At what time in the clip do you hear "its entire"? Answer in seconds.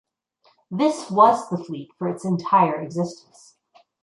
2.09-2.81